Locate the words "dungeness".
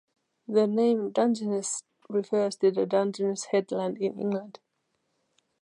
1.11-1.83, 2.87-3.49